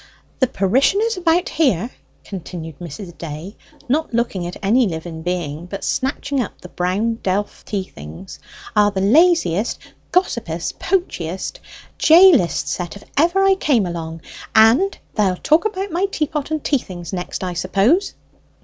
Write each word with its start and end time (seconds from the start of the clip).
"The 0.39 0.47
parishioners 0.47 1.15
about 1.15 1.47
here," 1.47 1.91
continued 2.23 2.79
Mrs. 2.79 3.15
Day, 3.19 3.55
not 3.87 4.15
looking 4.15 4.47
at 4.47 4.57
any 4.63 4.87
living 4.87 5.21
being, 5.21 5.67
but 5.67 5.83
snatching 5.83 6.41
up 6.41 6.59
the 6.59 6.69
brown 6.69 7.19
delf 7.21 7.63
tea 7.65 7.83
things, 7.83 8.39
"are 8.75 8.89
the 8.89 8.99
laziest, 8.99 9.77
gossipest, 10.11 10.79
poachest, 10.79 11.59
jailest 11.99 12.67
set 12.67 12.95
of 12.95 13.03
any 13.03 13.11
ever 13.17 13.43
I 13.43 13.53
came 13.53 13.85
among. 13.85 14.21
And 14.55 14.97
they'll 15.13 15.37
talk 15.37 15.65
about 15.65 15.91
my 15.91 16.07
teapot 16.07 16.49
and 16.49 16.63
tea 16.63 16.79
things 16.79 17.13
next, 17.13 17.43
I 17.43 17.53
suppose!" 17.53 18.15